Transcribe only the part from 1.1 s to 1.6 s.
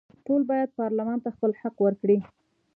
ته خپل